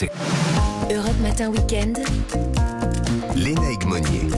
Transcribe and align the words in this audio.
Europe 0.00 1.18
Matin 1.20 1.50
Weekend. 1.50 1.98
Léna 3.34 3.60
Monnier. 3.84 4.28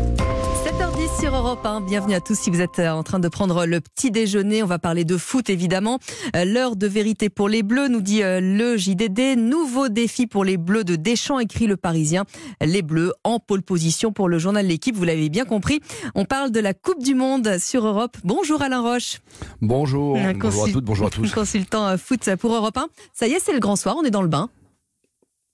7h10 0.65 1.21
sur 1.21 1.37
Europe 1.37 1.67
1. 1.67 1.83
Bienvenue 1.83 2.15
à 2.15 2.21
tous 2.21 2.35
si 2.35 2.49
vous 2.49 2.63
êtes 2.63 2.79
euh, 2.79 2.91
en 2.91 3.03
train 3.03 3.19
de 3.19 3.29
prendre 3.29 3.67
le 3.67 3.81
petit 3.83 4.11
déjeuner. 4.11 4.63
On 4.63 4.67
va 4.67 4.79
parler 4.79 5.05
de 5.05 5.19
foot 5.19 5.51
évidemment. 5.51 5.99
Euh, 6.35 6.47
L'heure 6.47 6.77
de 6.77 6.87
vérité 6.87 7.29
pour 7.29 7.51
les 7.51 7.63
Bleus, 7.63 7.89
nous 7.89 8.01
dit 8.01 8.23
euh, 8.23 8.41
le 8.41 8.79
JDD. 8.79 9.37
Nouveau 9.37 9.89
défi 9.89 10.27
pour 10.27 10.45
les 10.45 10.57
Bleus 10.57 10.85
de 10.85 10.97
Deschamps, 10.97 11.39
écrit 11.39 11.67
le 11.67 11.77
Parisien. 11.77 12.25
Les 12.63 12.81
Bleus 12.81 13.13
en 13.25 13.39
pole 13.39 13.63
position 13.63 14.13
pour 14.13 14.31
le 14.31 14.39
journal 14.39 14.67
L'équipe. 14.67 14.97
Vous 14.97 15.05
l'avez 15.05 15.29
bien 15.29 15.45
compris. 15.45 15.81
On 16.15 16.25
parle 16.25 16.53
de 16.53 16.61
la 16.61 16.73
Coupe 16.73 17.03
du 17.03 17.15
Monde 17.15 17.59
sur 17.59 17.87
Europe. 17.87 18.17
Bonjour 18.25 18.63
Alain 18.63 18.81
Roche. 18.81 19.21
Bonjour, 19.61 20.17
bonjour 20.17 20.65
à 20.65 20.71
toutes, 20.71 20.85
bonjour 20.85 21.07
à 21.09 21.11
tous. 21.11 21.31
Consultant 21.35 21.87
euh, 21.87 21.97
foot 21.99 22.35
pour 22.37 22.55
Europe 22.55 22.79
1. 22.79 22.87
Ça 23.13 23.27
y 23.27 23.33
est, 23.33 23.41
c'est 23.41 23.53
le 23.53 23.61
grand 23.61 23.77
soir. 23.77 23.97
On 23.99 24.05
est 24.05 24.11
dans 24.11 24.23
le 24.23 24.29
bain. 24.29 24.49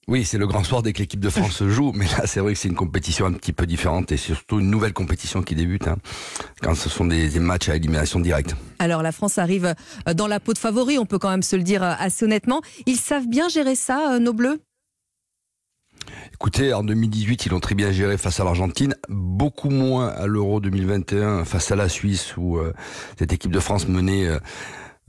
Oui, 0.09 0.25
c'est 0.25 0.39
le 0.39 0.47
grand 0.47 0.63
soir 0.63 0.83
dès 0.83 0.93
que 0.93 1.01
l'équipe 1.01 1.19
de 1.19 1.31
France 1.31 1.65
joue, 1.67 1.91
mais 1.93 2.05
là 2.05 2.27
c'est 2.27 2.39
vrai 2.39 2.53
que 2.53 2.59
c'est 2.59 2.69
une 2.69 2.77
compétition 2.77 3.27
un 3.27 3.33
petit 3.33 3.53
peu 3.53 3.67
différente 3.67 4.13
et 4.13 4.17
surtout 4.17 4.61
une 4.61 4.71
nouvelle 4.71 4.93
compétition 4.93 5.43
qui 5.43 5.57
débute 5.57 5.89
hein, 5.89 5.97
quand 6.63 6.77
ce 6.77 6.89
sont 6.89 7.07
des, 7.07 7.29
des 7.29 7.41
matchs 7.41 7.69
à 7.69 7.75
élimination 7.75 8.21
directe. 8.21 8.55
Alors 8.79 9.03
la 9.03 9.11
France 9.11 9.39
arrive 9.39 9.75
euh, 10.09 10.15
dans 10.15 10.29
la 10.29 10.39
peau 10.39 10.53
de 10.53 10.59
favori, 10.59 10.99
on 10.99 11.07
peut 11.07 11.19
quand 11.19 11.31
même 11.31 11.43
se 11.43 11.57
le 11.57 11.65
dire 11.65 11.83
euh, 11.83 11.95
assez 11.99 12.25
honnêtement. 12.25 12.61
Ils 12.87 12.99
savent 12.99 13.27
bien 13.27 13.49
gérer 13.49 13.75
ça, 13.75 14.15
euh, 14.15 14.19
nos 14.21 14.33
Bleus? 14.33 14.61
Écoutez, 16.33 16.73
en 16.73 16.85
2018, 16.85 17.47
ils 17.47 17.49
l'ont 17.51 17.61
très 17.61 17.75
bien 17.75 17.93
géré 17.93 18.19
face 18.19 18.41
à 18.41 18.45
l'Argentine, 18.45 18.95
beaucoup 19.09 19.71
moins 19.71 20.09
à 20.09 20.27
l'Euro 20.27 20.61
2021 20.61 21.45
face 21.45 21.71
à 21.71 21.77
la 21.77 21.89
Suisse 21.89 22.37
où 22.37 22.59
euh, 22.59 22.75
cette 23.19 23.33
équipe 23.33 23.51
de 23.51 23.61
France 23.61 23.89
menait 23.89 24.27
euh, 24.27 24.39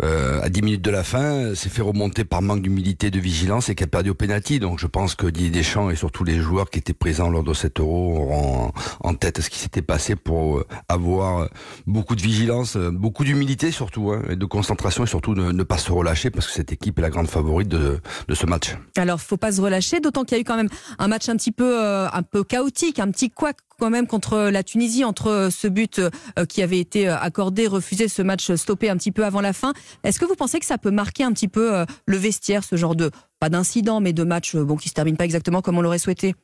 euh, 0.03 0.41
à 0.41 0.49
10 0.49 0.61
minutes 0.61 0.81
de 0.81 0.91
la 0.91 1.03
fin 1.03 1.55
s'est 1.55 1.69
fait 1.69 1.81
remonter 1.81 2.23
par 2.23 2.41
manque 2.41 2.61
d'humilité 2.61 3.09
de 3.09 3.19
vigilance 3.19 3.69
et 3.69 3.75
qui 3.75 3.83
a 3.83 3.87
perdu 3.87 4.11
au 4.11 4.13
pénalty. 4.13 4.59
Donc 4.59 4.79
je 4.79 4.87
pense 4.87 5.15
que 5.15 5.27
Didier 5.27 5.49
Deschamps 5.49 5.89
et 5.89 5.95
surtout 5.95 6.23
les 6.23 6.39
joueurs 6.39 6.69
qui 6.69 6.79
étaient 6.79 6.93
présents 6.93 7.29
lors 7.29 7.43
de 7.43 7.53
cet 7.53 7.79
Euro 7.79 8.17
auront 8.17 8.71
en 8.99 9.13
tête 9.15 9.41
ce 9.41 9.49
qui 9.49 9.57
s'était 9.57 9.81
passé 9.81 10.15
pour 10.15 10.59
euh, 10.59 10.67
avoir 10.87 11.49
beaucoup 11.87 12.15
de 12.15 12.21
vigilance, 12.21 12.77
euh, 12.77 12.91
beaucoup 12.91 13.23
d'humilité 13.23 13.71
surtout, 13.71 14.11
hein, 14.11 14.21
et 14.29 14.35
de 14.35 14.45
concentration 14.45 15.03
et 15.03 15.07
surtout 15.07 15.33
ne, 15.33 15.51
ne 15.51 15.63
pas 15.63 15.77
se 15.77 15.91
relâcher 15.91 16.29
parce 16.29 16.47
que 16.47 16.53
cette 16.53 16.71
équipe 16.71 16.99
est 16.99 17.01
la 17.01 17.09
grande 17.09 17.27
favorite 17.27 17.67
de, 17.67 17.99
de 18.27 18.35
ce 18.35 18.45
match. 18.45 18.75
Alors 18.97 19.19
faut 19.19 19.37
pas 19.37 19.51
se 19.51 19.61
relâcher, 19.61 19.99
d'autant 19.99 20.23
qu'il 20.23 20.37
y 20.37 20.39
a 20.39 20.41
eu 20.41 20.45
quand 20.45 20.57
même 20.57 20.69
un 20.99 21.07
match 21.07 21.27
un 21.29 21.35
petit 21.35 21.51
peu, 21.51 21.83
euh, 21.83 22.07
un 22.11 22.21
peu 22.21 22.43
chaotique, 22.43 22.99
un 22.99 23.09
petit 23.11 23.29
couac 23.31 23.57
quand 23.79 23.89
même 23.89 24.07
contre 24.07 24.49
la 24.49 24.63
Tunisie, 24.63 25.03
entre 25.03 25.49
ce 25.51 25.67
but 25.67 25.99
euh, 25.99 26.45
qui 26.45 26.61
avait 26.61 26.79
été 26.79 27.07
euh, 27.07 27.17
accordé, 27.17 27.67
refusé, 27.67 28.07
ce 28.07 28.21
match 28.21 28.51
stoppé 28.55 28.89
un 28.89 28.97
petit 28.97 29.11
peu 29.11 29.23
avant 29.25 29.41
la 29.41 29.53
fin. 29.53 29.73
Est-ce 30.03 30.19
que 30.19 30.25
vous 30.25 30.35
pensez 30.35 30.59
que 30.59 30.65
ça 30.65 30.77
peut 30.77 30.91
marquer 30.91 31.23
un 31.23 31.31
petit 31.31 31.47
peu 31.47 31.75
euh, 31.75 31.85
le 32.05 32.17
vestiaire, 32.17 32.63
ce 32.63 32.75
genre 32.75 32.95
de, 32.95 33.11
pas 33.39 33.49
d'incident, 33.49 33.99
mais 34.01 34.13
de 34.13 34.23
match 34.23 34.55
qui 34.81 34.89
se 34.89 34.93
termine 34.93 35.15
pas 35.17 35.25
exactement 35.25 35.61
comme 35.61 35.77
on 35.77 35.81
l'aurait 35.81 35.99
souhaité? 35.99 36.35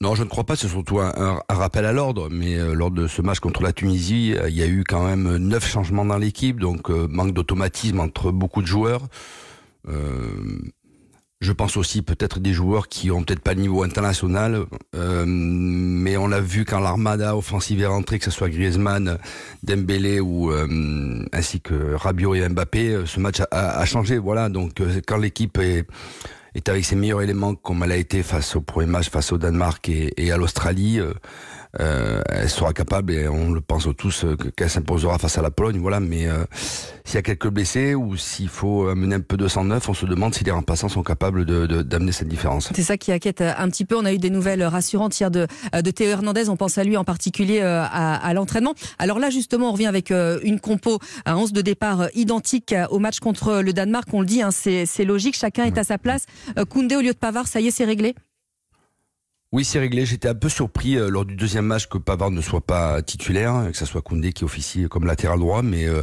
Non, 0.00 0.16
je 0.16 0.24
ne 0.24 0.28
crois 0.28 0.42
pas. 0.44 0.56
C'est 0.56 0.66
surtout 0.68 0.98
un, 0.98 1.12
un- 1.16 1.54
rappel 1.54 1.86
à 1.86 1.92
l'ordre. 1.92 2.28
Mais 2.28 2.56
lors 2.74 2.90
de 2.90 3.06
ce 3.06 3.22
match 3.22 3.38
contre 3.38 3.62
la 3.62 3.72
Tunisie, 3.72 4.34
il 4.48 4.54
y 4.54 4.62
a 4.62 4.66
eu 4.66 4.82
quand 4.82 5.04
même 5.06 5.36
neuf 5.36 5.68
changements 5.70 6.04
dans 6.04 6.18
l'équipe, 6.18 6.58
donc 6.58 6.88
manque 6.88 7.32
d'automatisme 7.32 8.00
entre 8.00 8.32
beaucoup 8.32 8.62
de 8.62 8.66
joueurs. 8.66 9.02
Je 11.42 11.50
pense 11.50 11.76
aussi 11.76 12.02
peut-être 12.02 12.38
des 12.38 12.52
joueurs 12.52 12.86
qui 12.86 13.10
ont 13.10 13.24
peut-être 13.24 13.40
pas 13.40 13.54
le 13.54 13.60
niveau 13.60 13.82
international, 13.82 14.64
euh, 14.94 15.24
mais 15.26 16.16
on 16.16 16.28
l'a 16.28 16.40
vu 16.40 16.64
quand 16.64 16.78
l'armada 16.78 17.36
offensive 17.36 17.80
est 17.80 17.86
rentrée, 17.86 18.20
que 18.20 18.24
ce 18.24 18.30
soit 18.30 18.48
Griezmann, 18.48 19.18
Dembélé 19.64 20.20
ou 20.20 20.52
euh, 20.52 21.26
ainsi 21.32 21.60
que 21.60 21.94
Rabiot 21.94 22.36
et 22.36 22.48
Mbappé, 22.48 22.90
euh, 22.90 23.06
ce 23.06 23.18
match 23.18 23.42
a, 23.50 23.84
changé. 23.86 24.18
Voilà, 24.18 24.48
donc 24.50 24.80
quand 25.04 25.16
l'équipe 25.16 25.58
est 25.58 26.68
avec 26.68 26.84
ses 26.84 26.94
meilleurs 26.94 27.22
éléments 27.22 27.56
comme 27.56 27.82
elle 27.82 27.92
a 27.92 27.96
été 27.96 28.22
face 28.22 28.54
au 28.54 28.60
premier 28.60 28.86
match 28.86 29.10
face 29.10 29.32
au 29.32 29.38
Danemark 29.38 29.88
et, 29.88 30.30
à 30.30 30.36
l'Australie, 30.36 31.00
euh, 31.80 32.20
elle 32.28 32.50
sera 32.50 32.72
capable 32.72 33.12
et 33.12 33.28
on 33.28 33.50
le 33.50 33.60
pense 33.60 33.88
tous 33.96 34.24
euh, 34.24 34.36
que- 34.36 34.48
qu'elle 34.48 34.68
s'imposera 34.68 35.18
face 35.18 35.38
à 35.38 35.42
la 35.42 35.50
Pologne. 35.50 35.78
Voilà, 35.80 36.00
mais 36.00 36.26
euh, 36.28 36.44
s'il 37.04 37.14
y 37.14 37.18
a 37.18 37.22
quelques 37.22 37.48
blessés 37.48 37.94
ou 37.94 38.16
s'il 38.16 38.48
faut 38.48 38.88
amener 38.88 39.14
un 39.14 39.20
peu 39.20 39.36
de 39.36 39.48
109, 39.48 39.88
on 39.88 39.94
se 39.94 40.04
demande 40.06 40.34
si 40.34 40.44
les 40.44 40.50
remplaçants 40.50 40.88
sont 40.90 41.02
capables 41.02 41.44
d'amener 41.46 42.12
cette 42.12 42.28
différence. 42.28 42.70
C'est 42.74 42.82
ça 42.82 42.96
qui 42.96 43.10
inquiète 43.12 43.40
euh, 43.40 43.52
un 43.56 43.68
petit 43.70 43.84
peu. 43.84 43.96
On 43.96 44.04
a 44.04 44.12
eu 44.12 44.18
des 44.18 44.30
nouvelles 44.30 44.62
rassurantes 44.64 45.18
hier 45.18 45.30
de, 45.30 45.46
euh, 45.74 45.82
de 45.82 45.90
Théo 45.90 46.10
Hernandez. 46.10 46.48
On 46.50 46.56
pense 46.56 46.76
à 46.78 46.84
lui 46.84 46.96
en 46.96 47.04
particulier 47.04 47.60
à, 47.62 47.86
à 47.86 48.34
l'entraînement. 48.34 48.74
Alors 48.98 49.18
là, 49.18 49.30
justement, 49.30 49.70
on 49.70 49.72
revient 49.72 49.86
avec 49.86 50.10
une 50.10 50.60
compo, 50.60 50.98
un 51.26 51.36
11 51.36 51.52
de 51.52 51.62
départ 51.62 52.08
identique 52.14 52.74
au 52.90 52.98
match 52.98 53.20
contre 53.20 53.60
le 53.62 53.72
Danemark. 53.72 54.08
On 54.12 54.20
le 54.20 54.26
dit, 54.26 54.42
hein, 54.42 54.50
c'est 54.50 55.04
logique. 55.04 55.36
Chacun 55.36 55.64
est 55.64 55.78
à 55.78 55.84
sa 55.84 55.98
place. 55.98 56.26
Koundé 56.68 56.96
au 56.96 57.00
lieu 57.00 57.12
de 57.12 57.18
Pavard, 57.18 57.46
ça 57.48 57.60
y 57.60 57.68
est, 57.68 57.70
c'est 57.70 57.84
réglé. 57.84 58.14
Oui, 59.52 59.66
c'est 59.66 59.78
réglé. 59.78 60.06
J'étais 60.06 60.28
un 60.28 60.34
peu 60.34 60.48
surpris 60.48 60.96
euh, 60.96 61.10
lors 61.10 61.26
du 61.26 61.36
deuxième 61.36 61.66
match 61.66 61.86
que 61.86 61.98
Pavard 61.98 62.30
ne 62.30 62.40
soit 62.40 62.62
pas 62.62 63.02
titulaire, 63.02 63.52
hein, 63.52 63.70
que 63.70 63.76
ça 63.76 63.84
soit 63.84 64.00
Koundé 64.00 64.32
qui 64.32 64.44
officie 64.44 64.86
comme 64.88 65.04
latéral 65.04 65.38
droit, 65.38 65.60
mais 65.60 65.86
euh, 65.86 66.02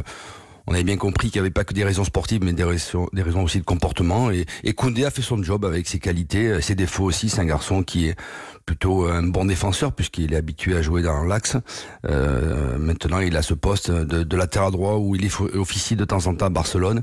on 0.66 0.74
avait 0.74 0.84
bien 0.84 0.96
compris 0.96 1.30
qu'il 1.30 1.40
n'y 1.40 1.46
avait 1.46 1.52
pas 1.52 1.64
que 1.64 1.74
des 1.74 1.84
raisons 1.84 2.04
sportives, 2.04 2.42
mais 2.42 2.52
des 2.52 2.64
raisons, 2.64 3.08
des 3.12 3.22
raisons 3.22 3.42
aussi 3.42 3.58
de 3.58 3.64
comportement. 3.64 4.30
Et, 4.30 4.46
et 4.64 4.72
Koundé 4.72 5.04
a 5.04 5.10
fait 5.10 5.22
son 5.22 5.42
job 5.42 5.64
avec 5.64 5.86
ses 5.88 5.98
qualités, 5.98 6.46
euh, 6.46 6.60
ses 6.60 6.74
défauts 6.74 7.04
aussi. 7.04 7.28
C'est 7.28 7.40
un 7.40 7.46
garçon 7.46 7.82
qui 7.82 8.08
est 8.08 8.16
plutôt 8.66 9.06
un 9.06 9.22
bon 9.24 9.46
défenseur 9.46 9.92
puisqu'il 9.92 10.32
est 10.32 10.36
habitué 10.36 10.76
à 10.76 10.82
jouer 10.82 11.02
dans 11.02 11.24
l'axe. 11.24 11.56
Euh, 12.06 12.78
maintenant, 12.78 13.18
il 13.18 13.36
a 13.36 13.42
ce 13.42 13.54
poste 13.54 13.90
de, 13.90 14.22
de 14.22 14.36
latéral 14.36 14.70
droit 14.70 14.94
où 14.94 15.16
il 15.16 15.24
est 15.24 15.40
officie 15.40 15.96
de 15.96 16.04
temps 16.04 16.26
en 16.26 16.34
temps 16.34 16.46
à 16.46 16.50
Barcelone. 16.50 17.02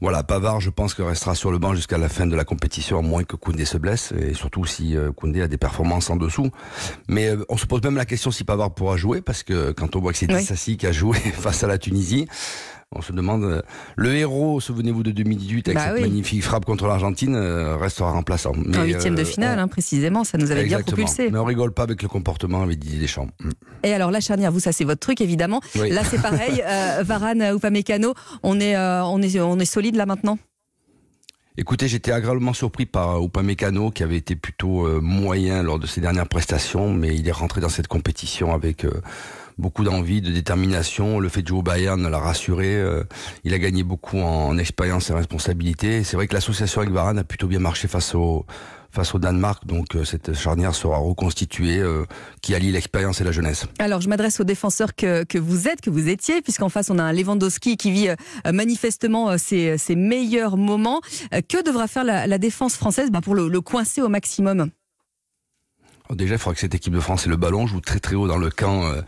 Voilà, 0.00 0.22
Pavard, 0.24 0.60
je 0.60 0.70
pense 0.70 0.94
que 0.94 1.02
restera 1.02 1.34
sur 1.34 1.52
le 1.52 1.58
banc 1.58 1.74
jusqu'à 1.74 1.98
la 1.98 2.08
fin 2.08 2.26
de 2.26 2.34
la 2.34 2.44
compétition, 2.44 2.98
à 2.98 3.02
moins 3.02 3.22
que 3.24 3.36
Koundé 3.36 3.64
se 3.64 3.78
blesse, 3.78 4.12
et 4.18 4.34
surtout 4.34 4.64
si 4.64 4.96
euh, 4.96 5.12
Koundé 5.12 5.42
a 5.42 5.48
des 5.48 5.58
performances 5.58 6.10
en 6.10 6.16
dessous. 6.16 6.50
Mais 7.08 7.30
on 7.48 7.56
se 7.56 7.66
pose 7.66 7.82
même 7.82 7.96
la 7.96 8.06
question 8.06 8.30
si 8.30 8.44
Pavard 8.44 8.74
pourra 8.74 8.96
jouer, 8.96 9.20
parce 9.20 9.42
que 9.42 9.72
quand 9.72 9.94
on 9.96 10.00
voit 10.00 10.12
que 10.12 10.18
c'est 10.18 10.30
Oui. 10.32 10.40
Dissassi 10.40 10.76
qui 10.76 10.86
a 10.86 10.92
joué 10.92 11.18
face 11.34 11.62
à 11.62 11.66
la 11.66 11.78
Tunisie, 11.78 12.26
on 12.94 13.02
se 13.02 13.12
demande, 13.12 13.44
euh, 13.44 13.62
le 13.96 14.14
héros, 14.14 14.60
souvenez-vous 14.60 15.02
de 15.02 15.10
2018, 15.10 15.68
avec 15.68 15.76
Bah 15.78 15.84
cette 15.86 15.94
oui. 15.96 16.00
magnifique 16.02 16.42
frappe 16.42 16.64
contre 16.64 16.86
l'Argentine, 16.86 17.34
euh, 17.36 17.76
restera 17.76 18.12
remplaçant. 18.12 18.52
Mais, 18.56 18.78
en 18.78 18.84
huitième 18.84 19.14
de 19.14 19.22
euh, 19.22 19.24
finale, 19.24 19.58
on- 19.58 19.62
hein, 19.62 19.68
précisément. 19.68 20.24
Ça 20.24 20.38
nous 20.38 20.50
avait 20.50 20.62
Exactement. 20.62 20.96
bien 20.96 21.04
propulsé. 21.06 21.30
Mais 21.30 21.38
on 21.38 21.44
rigole 21.44 21.72
pas 21.72 21.82
avec 21.82 22.02
le 22.02 22.08
comportement 22.08 22.62
avec 22.62 22.78
Didier 22.78 22.98
Deschamps. 23.00 23.28
Mm. 23.40 23.50
Et 23.84 23.92
alors 23.94 24.10
la 24.10 24.20
charnière, 24.20 24.52
vous, 24.52 24.60
ça 24.60 24.72
c'est 24.72 24.84
votre 24.84 25.00
truc 25.00 25.20
évidemment. 25.20 25.60
Oui. 25.78 25.90
Là 25.90 26.02
c'est 26.04 26.20
pareil. 26.20 26.62
Euh, 26.74 27.02
Varane 27.04 27.42
ou 27.52 27.56
Upamecano, 27.56 28.14
on 28.42 28.58
est, 28.58 28.74
euh, 28.76 29.04
on 29.04 29.20
est, 29.22 29.38
on 29.40 29.58
est 29.58 29.64
solide 29.64 29.96
là 29.96 30.06
maintenant? 30.06 30.38
Écoutez, 31.56 31.86
j'étais 31.88 32.10
agréablement 32.10 32.52
surpris 32.52 32.84
par 32.86 33.22
Upamecano 33.22 33.90
qui 33.90 34.02
avait 34.02 34.16
été 34.16 34.34
plutôt 34.34 35.00
moyen 35.00 35.62
lors 35.62 35.78
de 35.78 35.86
ses 35.86 36.00
dernières 36.00 36.28
prestations, 36.28 36.92
mais 36.92 37.14
il 37.14 37.28
est 37.28 37.32
rentré 37.32 37.60
dans 37.60 37.68
cette 37.68 37.86
compétition 37.86 38.52
avec 38.52 38.84
beaucoup 39.58 39.84
d'envie, 39.84 40.20
de 40.20 40.30
détermination. 40.30 41.20
Le 41.20 41.28
fait 41.28 41.42
de 41.42 41.48
jouer 41.48 41.58
au 41.58 41.62
Bayern 41.62 42.08
l'a 42.08 42.18
rassuré. 42.18 42.74
euh, 42.76 43.04
il 43.44 43.54
a 43.54 43.58
gagné 43.58 43.82
beaucoup 43.82 44.18
en, 44.18 44.48
en 44.48 44.58
expérience 44.58 45.10
et 45.10 45.14
responsabilité. 45.14 46.04
C'est 46.04 46.16
vrai 46.16 46.26
que 46.26 46.34
l'association 46.34 46.80
avec 46.80 46.92
Varane 46.92 47.18
a 47.18 47.24
plutôt 47.24 47.46
bien 47.46 47.58
marché 47.58 47.88
face 47.88 48.14
au 48.14 48.46
face 48.90 49.12
au 49.12 49.18
Danemark, 49.18 49.66
donc 49.66 49.96
euh, 49.96 50.04
cette 50.04 50.34
charnière 50.34 50.72
sera 50.72 50.98
reconstituée, 50.98 51.80
euh, 51.80 52.04
qui 52.42 52.54
allie 52.54 52.70
l'expérience 52.70 53.20
et 53.20 53.24
la 53.24 53.32
jeunesse. 53.32 53.66
Alors, 53.80 54.00
je 54.00 54.08
m'adresse 54.08 54.38
aux 54.38 54.44
défenseurs 54.44 54.94
que, 54.94 55.24
que 55.24 55.36
vous 55.36 55.66
êtes, 55.66 55.80
que 55.80 55.90
vous 55.90 56.08
étiez, 56.08 56.42
puisqu'en 56.42 56.68
face, 56.68 56.90
on 56.90 57.00
a 57.00 57.02
un 57.02 57.12
Lewandowski 57.12 57.76
qui 57.76 57.90
vit 57.90 58.10
manifestement 58.52 59.36
ses, 59.36 59.78
ses 59.78 59.96
meilleurs 59.96 60.56
moments. 60.56 61.00
Que 61.32 61.64
devra 61.64 61.88
faire 61.88 62.04
la, 62.04 62.38
défense 62.38 62.76
française 62.76 63.10
bah, 63.10 63.20
pour 63.20 63.34
le, 63.34 63.48
le 63.48 63.60
coincer 63.60 64.00
au 64.00 64.08
maximum? 64.08 64.70
Déjà, 66.14 66.34
il 66.34 66.38
faudra 66.38 66.54
que 66.54 66.60
cette 66.60 66.74
équipe 66.74 66.94
de 66.94 67.00
France 67.00 67.26
ait 67.26 67.30
le 67.30 67.36
ballon, 67.36 67.66
joue 67.66 67.80
très 67.80 68.00
très 68.00 68.14
haut 68.14 68.28
dans 68.28 68.38
le 68.38 68.50
camp 68.50 68.84
euh, 68.84 69.02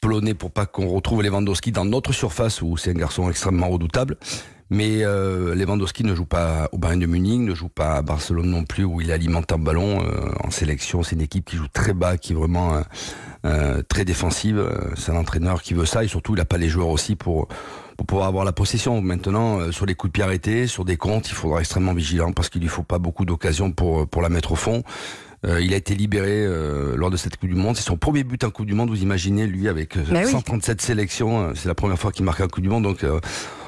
polonais 0.00 0.34
pour 0.34 0.50
pas 0.50 0.66
qu'on 0.66 0.88
retrouve 0.88 1.22
Lewandowski 1.22 1.72
dans 1.72 1.84
notre 1.84 2.12
surface 2.12 2.62
où 2.62 2.76
c'est 2.76 2.90
un 2.90 2.94
garçon 2.94 3.28
extrêmement 3.30 3.68
redoutable. 3.68 4.16
Mais 4.70 5.04
euh, 5.04 5.56
Lewandowski 5.56 6.04
ne 6.04 6.14
joue 6.14 6.24
pas 6.24 6.68
au 6.70 6.78
Bayern 6.78 7.00
de 7.00 7.06
Munich, 7.06 7.40
ne 7.40 7.54
joue 7.56 7.68
pas 7.68 7.96
à 7.96 8.02
Barcelone 8.02 8.48
non 8.48 8.64
plus 8.64 8.84
où 8.84 9.00
il 9.00 9.10
alimente 9.10 9.52
un 9.52 9.58
ballon 9.58 10.00
euh, 10.04 10.30
en 10.44 10.50
sélection. 10.52 11.02
C'est 11.02 11.16
une 11.16 11.22
équipe 11.22 11.44
qui 11.44 11.56
joue 11.56 11.66
très 11.66 11.92
bas, 11.92 12.16
qui 12.16 12.32
est 12.32 12.36
vraiment 12.36 12.80
euh, 13.44 13.82
très 13.88 14.04
défensive. 14.04 14.64
C'est 14.96 15.10
un 15.10 15.16
entraîneur 15.16 15.60
qui 15.62 15.74
veut 15.74 15.86
ça 15.86 16.04
et 16.04 16.08
surtout 16.08 16.34
il 16.34 16.38
n'a 16.38 16.44
pas 16.44 16.56
les 16.56 16.68
joueurs 16.68 16.88
aussi 16.88 17.16
pour 17.16 17.48
pouvoir 18.06 18.28
avoir 18.28 18.44
la 18.44 18.52
possession. 18.52 19.00
Maintenant, 19.02 19.72
sur 19.72 19.86
les 19.86 19.94
coups 19.96 20.10
de 20.10 20.12
pied 20.12 20.22
arrêtés, 20.22 20.66
sur 20.68 20.84
des 20.84 20.96
comptes, 20.96 21.28
il 21.28 21.34
faudra 21.34 21.58
extrêmement 21.58 21.92
vigilant 21.92 22.32
parce 22.32 22.48
qu'il 22.48 22.62
lui 22.62 22.68
faut 22.68 22.84
pas 22.84 22.98
beaucoup 22.98 23.24
d'occasions 23.24 23.72
pour 23.72 24.06
pour 24.06 24.22
la 24.22 24.28
mettre 24.28 24.52
au 24.52 24.56
fond. 24.56 24.84
Euh, 25.46 25.60
il 25.60 25.72
a 25.72 25.76
été 25.76 25.94
libéré 25.94 26.44
euh, 26.44 26.96
lors 26.96 27.10
de 27.10 27.16
cette 27.16 27.36
Coupe 27.36 27.48
du 27.48 27.54
Monde. 27.54 27.76
C'est 27.76 27.82
son 27.82 27.96
premier 27.96 28.24
but 28.24 28.44
en 28.44 28.50
Coupe 28.50 28.66
du 28.66 28.74
Monde. 28.74 28.90
Vous 28.90 29.02
imaginez, 29.02 29.46
lui, 29.46 29.68
avec 29.68 29.96
euh, 29.96 30.04
Bah 30.10 30.20
oui. 30.24 30.30
137 30.30 30.80
sélections. 30.82 31.52
C'est 31.54 31.68
la 31.68 31.74
première 31.74 31.98
fois 31.98 32.12
qu'il 32.12 32.24
marque 32.24 32.40
en 32.40 32.48
Coupe 32.48 32.62
du 32.62 32.68
Monde. 32.68 32.82
Donc, 32.84 33.04
euh, 33.04 33.20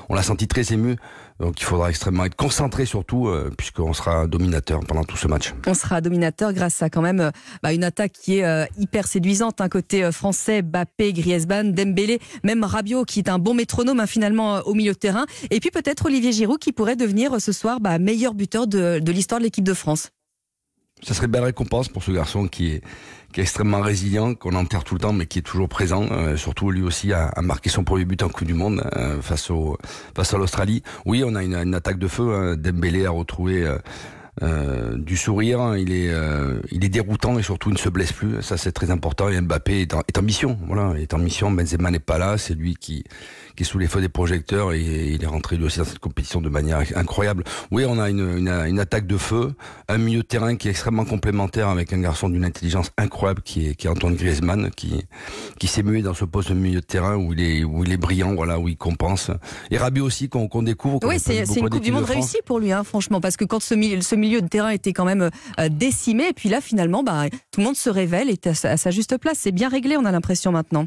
on 0.08 0.14
l'a 0.14 0.22
senti 0.22 0.46
très 0.46 0.72
ému. 0.72 0.96
Donc, 1.40 1.60
il 1.60 1.64
faudra 1.64 1.88
extrêmement 1.90 2.24
être 2.24 2.36
concentré 2.36 2.84
surtout, 2.84 3.26
euh, 3.26 3.50
puisqu'on 3.56 3.92
sera 3.94 4.26
dominateur 4.26 4.80
pendant 4.80 5.02
tout 5.02 5.16
ce 5.16 5.26
match. 5.26 5.54
On 5.66 5.74
sera 5.74 6.00
dominateur 6.00 6.52
grâce 6.52 6.82
à 6.82 6.90
quand 6.90 7.00
même 7.00 7.20
euh, 7.20 7.30
bah, 7.62 7.72
une 7.72 7.82
attaque 7.82 8.12
qui 8.12 8.38
est 8.38 8.44
euh, 8.44 8.64
hyper 8.78 9.06
séduisante. 9.06 9.60
Un 9.60 9.68
côté 9.68 10.04
euh, 10.04 10.12
français, 10.12 10.62
Bappé, 10.62 11.12
Griezmann, 11.12 11.72
Dembélé, 11.72 12.20
même 12.44 12.62
Rabiot 12.62 13.04
qui 13.04 13.20
est 13.20 13.28
un 13.28 13.38
bon 13.38 13.54
métronome 13.54 13.98
hein, 14.00 14.06
finalement 14.06 14.60
au 14.66 14.74
milieu 14.74 14.92
de 14.92 14.98
terrain. 14.98 15.24
Et 15.50 15.58
puis 15.58 15.70
peut-être 15.70 16.06
Olivier 16.06 16.32
Giroud 16.32 16.58
qui 16.60 16.72
pourrait 16.72 16.96
devenir 16.96 17.40
ce 17.40 17.52
soir 17.52 17.80
bah, 17.80 17.98
meilleur 17.98 18.34
buteur 18.34 18.66
de, 18.66 18.98
de 19.00 19.12
l'histoire 19.12 19.40
de 19.40 19.44
l'équipe 19.44 19.64
de 19.64 19.74
France. 19.74 20.10
Ça 21.02 21.14
serait 21.14 21.26
une 21.26 21.32
belle 21.32 21.44
récompense 21.44 21.88
pour 21.88 22.02
ce 22.02 22.10
garçon 22.10 22.48
qui 22.48 22.72
est, 22.72 22.82
extrêmement 23.34 23.80
résilient, 23.80 24.34
qu'on 24.34 24.54
enterre 24.54 24.84
tout 24.84 24.94
le 24.94 25.00
temps, 25.00 25.14
mais 25.14 25.24
qui 25.24 25.38
est 25.38 25.42
toujours 25.42 25.66
présent. 25.66 26.06
Euh, 26.10 26.36
surtout 26.36 26.70
lui 26.70 26.82
aussi 26.82 27.14
a, 27.14 27.32
marqué 27.40 27.70
son 27.70 27.82
premier 27.82 28.04
but 28.04 28.22
en 28.22 28.28
Coupe 28.28 28.46
du 28.46 28.52
Monde 28.52 28.82
euh, 28.94 29.22
face 29.22 29.50
à 29.50 30.36
l'Australie. 30.36 30.82
Oui, 31.06 31.24
on 31.24 31.34
a 31.34 31.42
une, 31.42 31.54
une, 31.54 31.74
attaque 31.74 31.98
de 31.98 32.08
feu. 32.08 32.34
Hein. 32.34 32.56
Dembélé 32.56 33.06
a 33.06 33.10
retrouvé. 33.10 33.64
Euh, 33.64 33.78
euh, 34.40 34.96
du 34.96 35.18
sourire, 35.18 35.76
il 35.76 35.92
est, 35.92 36.08
euh, 36.08 36.58
il 36.70 36.84
est 36.84 36.88
déroutant 36.88 37.38
et 37.38 37.42
surtout 37.42 37.68
il 37.68 37.74
ne 37.74 37.78
se 37.78 37.90
blesse 37.90 38.12
plus. 38.12 38.40
Ça 38.40 38.56
c'est 38.56 38.72
très 38.72 38.90
important. 38.90 39.28
Et 39.28 39.38
Mbappé 39.38 39.82
est 39.82 39.94
en, 39.94 40.00
est 40.08 40.16
en 40.16 40.22
mission. 40.22 40.58
Voilà, 40.66 40.94
il 40.96 41.02
est 41.02 41.12
en 41.12 41.18
mission. 41.18 41.50
Benzema 41.50 41.90
n'est 41.90 41.98
pas 41.98 42.16
là. 42.16 42.38
C'est 42.38 42.54
lui 42.54 42.74
qui, 42.76 43.04
qui 43.56 43.62
est 43.62 43.66
sous 43.66 43.78
les 43.78 43.88
feux 43.88 44.00
des 44.00 44.08
projecteurs 44.08 44.72
et 44.72 44.80
il 44.80 45.22
est 45.22 45.26
rentré 45.26 45.56
lui 45.56 45.64
aussi 45.64 45.78
dans 45.78 45.84
cette 45.84 45.98
compétition 45.98 46.40
de 46.40 46.48
manière 46.48 46.82
incroyable. 46.96 47.44
Oui, 47.70 47.84
on 47.86 47.98
a 47.98 48.08
une, 48.08 48.38
une, 48.38 48.48
une 48.48 48.80
attaque 48.80 49.06
de 49.06 49.18
feu, 49.18 49.52
un 49.88 49.98
milieu 49.98 50.22
de 50.22 50.26
terrain 50.26 50.56
qui 50.56 50.68
est 50.68 50.70
extrêmement 50.70 51.04
complémentaire 51.04 51.68
avec 51.68 51.92
un 51.92 52.00
garçon 52.00 52.30
d'une 52.30 52.44
intelligence 52.44 52.90
incroyable 52.96 53.42
qui 53.42 53.68
est, 53.68 53.74
qui 53.74 53.86
est 53.86 53.90
Antoine 53.90 54.14
Griezmann, 54.14 54.70
qui, 54.70 55.04
qui 55.58 55.66
s'est 55.66 55.82
mué 55.82 56.00
dans 56.00 56.14
ce 56.14 56.24
poste 56.24 56.48
de 56.48 56.54
milieu 56.54 56.80
de 56.80 56.86
terrain 56.86 57.16
où 57.16 57.34
il 57.34 57.40
est, 57.40 57.64
où 57.64 57.84
il 57.84 57.92
est 57.92 57.98
brillant, 57.98 58.34
voilà, 58.34 58.58
où 58.58 58.68
il 58.68 58.78
compense. 58.78 59.30
Et 59.70 59.76
Rabiot 59.76 60.06
aussi 60.06 60.30
qu'on 60.30 60.48
qu 60.48 60.62
découvre. 60.64 61.00
Oui, 61.04 61.18
c'est 61.18 61.44
une 61.44 61.68
Coupe 61.68 61.82
du 61.82 61.92
Monde 61.92 62.04
réussie 62.04 62.38
pour 62.46 62.58
lui, 62.58 62.72
hein, 62.72 62.84
franchement, 62.84 63.20
parce 63.20 63.36
que 63.36 63.44
quand 63.44 63.60
ce 63.60 63.74
milieu, 63.74 64.00
ce 64.00 64.14
milieu 64.22 64.40
de 64.40 64.48
terrain 64.48 64.70
était 64.70 64.92
quand 64.92 65.04
même 65.04 65.30
euh, 65.60 65.68
décimé, 65.68 66.28
et 66.28 66.32
puis 66.32 66.48
là 66.48 66.60
finalement, 66.60 67.02
bah, 67.02 67.28
tout 67.50 67.60
le 67.60 67.64
monde 67.64 67.76
se 67.76 67.90
révèle 67.90 68.30
et 68.30 68.38
à 68.64 68.76
sa 68.76 68.90
juste 68.90 69.18
place. 69.18 69.38
C'est 69.38 69.52
bien 69.52 69.68
réglé, 69.68 69.96
on 69.96 70.04
a 70.04 70.12
l'impression 70.12 70.52
maintenant. 70.52 70.86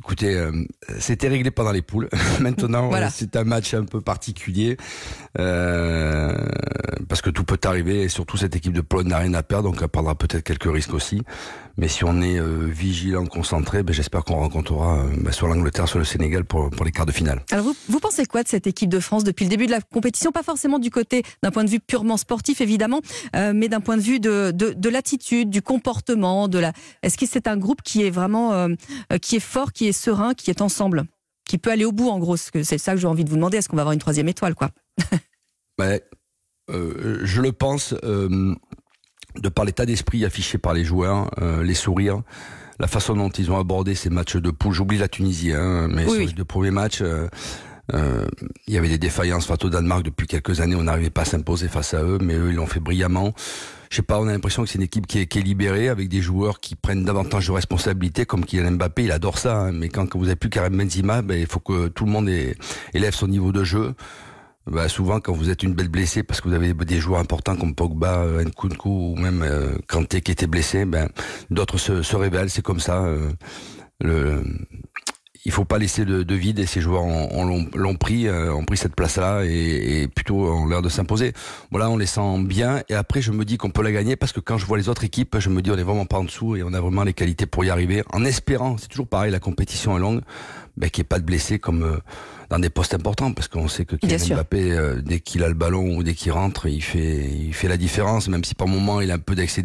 Écoutez, 0.00 0.34
euh, 0.34 0.52
c'était 0.98 1.28
réglé 1.28 1.50
pendant 1.50 1.72
les 1.72 1.82
poules. 1.82 2.08
Maintenant, 2.40 2.88
voilà. 2.88 3.10
c'est 3.10 3.36
un 3.36 3.44
match 3.44 3.74
un 3.74 3.84
peu 3.84 4.00
particulier 4.00 4.76
euh, 5.38 6.34
parce 7.08 7.22
que 7.22 7.30
tout 7.30 7.44
peut 7.44 7.58
arriver 7.64 8.02
et 8.02 8.08
surtout 8.08 8.36
cette 8.36 8.56
équipe 8.56 8.72
de 8.72 8.80
Pologne 8.80 9.08
n'a 9.08 9.18
rien 9.18 9.34
à 9.34 9.42
perdre, 9.42 9.70
donc 9.70 9.80
elle 9.80 9.88
prendra 9.88 10.14
peut-être 10.14 10.42
quelques 10.42 10.72
risques 10.72 10.94
aussi. 10.94 11.22
Mais 11.76 11.88
si 11.88 12.04
on 12.04 12.22
est 12.22 12.38
euh, 12.38 12.68
vigilant, 12.70 13.26
concentré, 13.26 13.82
ben, 13.82 13.92
j'espère 13.92 14.22
qu'on 14.24 14.36
rencontrera 14.36 15.00
euh, 15.00 15.08
ben, 15.18 15.32
soit 15.32 15.48
l'Angleterre, 15.48 15.88
soit 15.88 15.98
le 15.98 16.04
Sénégal 16.04 16.44
pour, 16.44 16.70
pour 16.70 16.84
les 16.84 16.92
quarts 16.92 17.06
de 17.06 17.12
finale. 17.12 17.42
Alors 17.50 17.64
vous, 17.64 17.74
vous 17.88 17.98
pensez 17.98 18.26
quoi 18.26 18.44
de 18.44 18.48
cette 18.48 18.68
équipe 18.68 18.88
de 18.88 19.00
France 19.00 19.24
depuis 19.24 19.44
le 19.44 19.50
début 19.50 19.66
de 19.66 19.72
la 19.72 19.80
compétition? 19.80 20.30
Pas 20.30 20.44
forcément 20.44 20.78
du 20.78 20.90
côté 20.90 21.24
d'un 21.42 21.50
point 21.50 21.64
de 21.64 21.70
vue 21.70 21.80
purement 21.80 22.16
sportif, 22.16 22.60
évidemment, 22.60 23.00
euh, 23.34 23.52
mais 23.54 23.68
d'un 23.68 23.80
point 23.80 23.96
de 23.96 24.02
vue 24.02 24.20
de, 24.20 24.52
de, 24.54 24.72
de 24.72 24.88
l'attitude, 24.88 25.50
du 25.50 25.62
comportement, 25.62 26.46
de 26.46 26.58
la. 26.60 26.72
Est-ce 27.02 27.18
que 27.18 27.26
c'est 27.26 27.48
un 27.48 27.56
groupe 27.56 27.82
qui 27.82 28.04
est 28.04 28.10
vraiment, 28.10 28.52
euh, 28.52 28.68
qui 29.20 29.36
est 29.36 29.40
fort, 29.40 29.72
qui 29.72 29.83
est 29.86 29.92
serein, 29.92 30.34
qui 30.34 30.50
est 30.50 30.60
ensemble, 30.60 31.04
qui 31.46 31.58
peut 31.58 31.70
aller 31.70 31.84
au 31.84 31.92
bout 31.92 32.08
en 32.08 32.18
gros 32.18 32.36
C'est 32.36 32.78
ça 32.78 32.92
que 32.92 32.98
j'ai 32.98 33.06
envie 33.06 33.24
de 33.24 33.30
vous 33.30 33.36
demander. 33.36 33.58
Est-ce 33.58 33.68
qu'on 33.68 33.76
va 33.76 33.82
avoir 33.82 33.92
une 33.92 34.00
troisième 34.00 34.28
étoile, 34.28 34.54
quoi? 34.54 34.70
Ben, 35.78 35.98
Je 36.68 37.40
le 37.40 37.50
pense 37.50 37.94
de 39.40 39.48
par 39.48 39.64
l'état 39.64 39.86
d'esprit 39.86 40.24
affiché 40.24 40.58
par 40.58 40.74
les 40.74 40.84
joueurs, 40.84 41.30
euh, 41.40 41.62
les 41.62 41.74
sourires, 41.74 42.22
la 42.78 42.86
façon 42.86 43.14
dont 43.14 43.30
ils 43.30 43.50
ont 43.50 43.58
abordé 43.58 43.94
ces 43.94 44.10
matchs 44.10 44.36
de 44.36 44.50
poule. 44.50 44.72
J'oublie 44.72 44.98
la 44.98 45.08
Tunisie, 45.08 45.52
hein, 45.52 45.88
mais 45.88 46.04
oui, 46.04 46.10
sur 46.10 46.18
oui. 46.20 46.26
les 46.26 46.32
deux 46.32 46.44
premiers 46.44 46.70
matchs, 46.70 47.02
euh, 47.92 48.26
il 48.66 48.74
y 48.74 48.78
avait 48.78 48.88
des 48.88 48.98
défaillances 48.98 49.46
face 49.46 49.64
au 49.64 49.68
Danemark 49.68 50.02
depuis 50.02 50.26
quelques 50.26 50.60
années. 50.60 50.74
On 50.74 50.84
n'arrivait 50.84 51.10
pas 51.10 51.22
à 51.22 51.26
s'imposer 51.26 51.68
face 51.68 51.94
à 51.94 52.02
eux, 52.02 52.18
mais 52.20 52.34
eux 52.34 52.50
ils 52.50 52.56
l'ont 52.56 52.66
fait 52.66 52.80
brillamment. 52.80 53.34
Je 53.90 53.96
sais 53.96 54.02
pas, 54.02 54.18
on 54.18 54.26
a 54.26 54.32
l'impression 54.32 54.62
que 54.62 54.68
c'est 54.68 54.78
une 54.78 54.84
équipe 54.84 55.06
qui 55.06 55.18
est, 55.20 55.36
libérée 55.36 55.88
avec 55.88 56.08
des 56.08 56.20
joueurs 56.20 56.58
qui 56.58 56.74
prennent 56.74 57.04
davantage 57.04 57.46
de 57.46 57.52
responsabilités, 57.52 58.26
comme 58.26 58.44
Kylian 58.44 58.72
Mbappé, 58.72 59.04
il 59.04 59.12
adore 59.12 59.38
ça. 59.38 59.56
Hein, 59.56 59.72
mais 59.72 59.88
quand, 59.88 60.16
vous 60.16 60.24
n'avez 60.24 60.36
plus 60.36 60.50
Karim 60.50 60.76
Benzema, 60.76 61.22
ben, 61.22 61.38
il 61.38 61.46
faut 61.46 61.60
que 61.60 61.88
tout 61.88 62.04
le 62.04 62.10
monde 62.10 62.28
élève 62.94 63.14
son 63.14 63.28
niveau 63.28 63.52
de 63.52 63.62
jeu 63.62 63.94
bah, 64.66 64.88
souvent 64.88 65.20
quand 65.20 65.32
vous 65.32 65.50
êtes 65.50 65.62
une 65.62 65.74
belle 65.74 65.88
blessée 65.88 66.22
parce 66.22 66.40
que 66.40 66.48
vous 66.48 66.54
avez 66.54 66.72
des 66.72 66.98
joueurs 66.98 67.20
importants 67.20 67.56
comme 67.56 67.74
Pogba, 67.74 68.20
euh, 68.20 68.44
Nkunku 68.44 68.88
ou 68.88 69.16
même 69.16 69.42
euh, 69.42 69.76
Kanté 69.88 70.22
qui 70.22 70.32
était 70.32 70.46
blessé, 70.46 70.84
ben 70.84 71.08
d'autres 71.50 71.78
se, 71.78 72.16
révèlent, 72.16 72.50
c'est 72.50 72.62
comme 72.62 72.80
ça. 72.80 73.04
Euh, 74.04 74.42
il 75.44 75.52
faut 75.52 75.64
pas 75.64 75.78
laisser 75.78 76.04
de, 76.04 76.22
de 76.22 76.34
vide 76.34 76.58
et 76.58 76.66
ces 76.66 76.80
joueurs 76.80 77.04
l'ont 77.04 77.96
pris, 77.96 78.26
euh, 78.26 78.52
ont 78.52 78.64
pris 78.64 78.78
cette 78.78 78.96
place-là 78.96 79.44
et, 79.44 80.02
et, 80.02 80.08
plutôt 80.08 80.36
ont 80.36 80.66
l'air 80.66 80.80
de 80.80 80.88
s'imposer. 80.88 81.32
Voilà, 81.70 81.90
on 81.90 81.98
les 81.98 82.06
sent 82.06 82.38
bien 82.44 82.82
et 82.88 82.94
après 82.94 83.20
je 83.20 83.30
me 83.30 83.44
dis 83.44 83.58
qu'on 83.58 83.70
peut 83.70 83.82
la 83.82 83.92
gagner 83.92 84.16
parce 84.16 84.32
que 84.32 84.40
quand 84.40 84.56
je 84.56 84.64
vois 84.64 84.78
les 84.78 84.88
autres 84.88 85.04
équipes, 85.04 85.36
je 85.38 85.50
me 85.50 85.60
dis 85.60 85.70
on 85.70 85.76
est 85.76 85.82
vraiment 85.82 86.06
pas 86.06 86.18
en 86.18 86.24
dessous 86.24 86.56
et 86.56 86.62
on 86.62 86.72
a 86.72 86.80
vraiment 86.80 87.04
les 87.04 87.12
qualités 87.12 87.46
pour 87.46 87.64
y 87.64 87.70
arriver. 87.70 88.02
En 88.12 88.24
espérant, 88.24 88.76
c'est 88.78 88.88
toujours 88.88 89.06
pareil, 89.06 89.30
la 89.30 89.40
compétition 89.40 89.96
est 89.96 90.00
longue, 90.00 90.22
ben, 90.76 90.88
qu'il 90.88 91.02
n'y 91.02 91.06
ait 91.06 91.08
pas 91.08 91.18
de 91.18 91.24
blessés 91.24 91.58
comme 91.58 91.82
euh, 91.82 91.98
dans 92.48 92.58
des 92.58 92.70
postes 92.70 92.94
importants 92.94 93.32
parce 93.32 93.48
qu'on 93.48 93.68
sait 93.68 93.84
que 93.84 93.96
Kylian 93.96 94.36
Mbappé 94.36 94.72
euh, 94.72 95.02
dès 95.02 95.20
qu'il 95.20 95.42
a 95.44 95.48
le 95.48 95.54
ballon 95.54 95.96
ou 95.96 96.02
dès 96.02 96.14
qu'il 96.14 96.32
rentre 96.32 96.66
il 96.66 96.82
fait 96.82 97.28
il 97.30 97.52
fait 97.52 97.68
la 97.68 97.76
différence 97.76 98.28
même 98.28 98.44
si 98.44 98.54
par 98.54 98.66
moment 98.66 99.00
il 99.00 99.10
a 99.10 99.14
un 99.14 99.18
peu 99.18 99.34
d'excès 99.34 99.62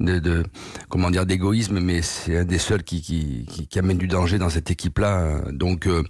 de, 0.00 0.44
comment 0.88 1.10
dire 1.10 1.26
d'égoïsme 1.26 1.80
mais 1.80 2.02
c'est 2.02 2.38
un 2.38 2.44
des 2.44 2.58
seuls 2.58 2.82
qui, 2.82 3.00
qui, 3.00 3.78
amène 3.78 3.98
du 3.98 4.08
danger 4.08 4.38
dans 4.38 4.48
cette 4.48 4.70
équipe 4.70 4.98
là 4.98 5.40
donc 5.52 5.86
euh, 5.86 6.02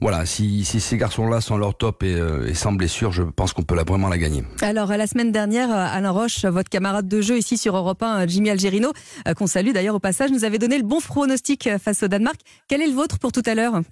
voilà 0.00 0.26
si, 0.26 0.64
si, 0.64 0.80
ces 0.80 0.96
garçons 0.96 1.26
là 1.26 1.40
sont 1.40 1.56
leur 1.56 1.76
top 1.76 2.02
et, 2.02 2.14
euh, 2.14 2.52
sans 2.54 2.72
blessure 2.72 3.12
je 3.12 3.22
pense 3.22 3.52
qu'on 3.52 3.62
peut 3.62 3.76
vraiment 3.86 4.08
la 4.08 4.18
gagner. 4.18 4.42
Alors 4.60 4.88
la 4.88 5.06
semaine 5.06 5.32
dernière 5.32 5.70
Alain 5.70 6.10
Roche 6.10 6.44
votre 6.44 6.68
camarade 6.68 7.08
de 7.08 7.20
jeu 7.20 7.38
ici 7.38 7.56
sur 7.56 7.76
Europe 7.76 8.02
1 8.02 8.26
Jimmy 8.26 8.50
Algerino 8.50 8.92
qu'on 9.36 9.46
salue 9.46 9.72
d'ailleurs 9.72 9.94
au 9.94 10.00
passage 10.00 10.30
nous 10.30 10.44
avait 10.44 10.58
donné 10.58 10.78
le 10.78 10.84
bon 10.84 11.00
pronostic 11.00 11.68
face 11.78 12.02
au 12.02 12.08
Danemark. 12.08 12.38
Quel 12.68 12.82
est 12.82 12.86
le 12.86 12.94
vôtre 12.94 13.18
pour 13.18 13.32
tout 13.32 13.42
à 13.46 13.54
l'heure? 13.54 13.82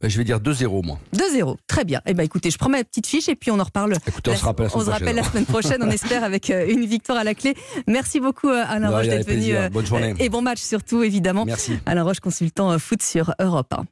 Ben, 0.00 0.10
je 0.10 0.18
vais 0.18 0.24
dire 0.24 0.38
2-0 0.38 0.84
moi. 0.84 0.98
2-0, 1.14 1.56
très 1.66 1.84
bien. 1.84 2.00
Eh 2.06 2.14
ben 2.14 2.22
écoutez, 2.22 2.50
je 2.50 2.58
prends 2.58 2.68
ma 2.68 2.82
petite 2.84 3.06
fiche 3.06 3.28
et 3.28 3.36
puis 3.36 3.50
on 3.50 3.58
en 3.58 3.64
reparle. 3.64 3.94
Écoutez, 4.06 4.32
on 4.32 4.36
se 4.36 4.44
rappelle 4.44 4.66
la 4.66 4.70
semaine 4.70 4.74
on 4.74 4.82
prochaine. 4.82 4.84
Se 4.84 4.90
rappelle 4.90 5.16
la 5.16 5.22
semaine 5.22 5.46
prochaine, 5.46 5.82
on 5.82 5.90
espère 5.90 6.24
avec 6.24 6.50
une 6.50 6.86
victoire 6.86 7.18
à 7.18 7.24
la 7.24 7.34
clé. 7.34 7.54
Merci 7.86 8.20
beaucoup 8.20 8.48
Alain 8.48 8.90
Roche 8.90 9.06
d'être 9.06 9.28
venu. 9.28 9.54
Bonne 9.70 9.86
journée. 9.86 10.14
Et 10.18 10.28
bon 10.28 10.42
match 10.42 10.60
surtout 10.60 11.02
évidemment. 11.02 11.44
Merci. 11.44 11.78
Alain 11.86 12.02
Roche, 12.02 12.20
consultant 12.20 12.78
foot 12.78 13.02
sur 13.02 13.34
Europe 13.40 13.72
1. 13.72 13.84